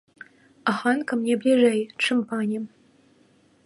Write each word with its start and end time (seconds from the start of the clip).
Ганка 0.77 1.13
мне 1.21 1.37
бліжэй, 1.45 1.79
чым 2.07 2.17
пані. 2.33 2.57